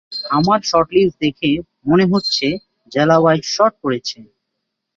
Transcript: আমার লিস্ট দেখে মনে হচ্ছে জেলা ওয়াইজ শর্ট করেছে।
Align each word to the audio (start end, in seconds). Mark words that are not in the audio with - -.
আমার 0.31 0.59
লিস্ট 0.91 1.15
দেখে 1.21 1.51
মনে 1.85 2.05
হচ্ছে 2.11 2.47
জেলা 2.91 3.15
ওয়াইজ 3.19 3.43
শর্ট 3.55 3.75
করেছে। 3.83 4.17